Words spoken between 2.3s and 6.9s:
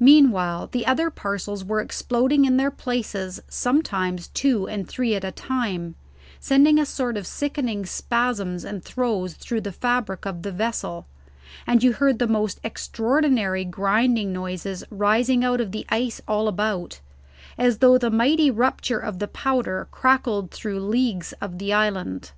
in their places sometimes two and three at a time, sending a